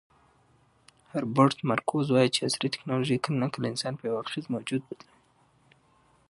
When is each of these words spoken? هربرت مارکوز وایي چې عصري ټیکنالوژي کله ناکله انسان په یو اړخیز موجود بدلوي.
هربرت 1.11 1.57
مارکوز 1.69 2.05
وایي 2.09 2.29
چې 2.35 2.39
عصري 2.47 2.67
ټیکنالوژي 2.75 3.17
کله 3.23 3.37
ناکله 3.43 3.65
انسان 3.69 3.93
په 3.97 4.03
یو 4.07 4.19
اړخیز 4.21 4.45
موجود 4.55 4.81
بدلوي. 4.87 5.15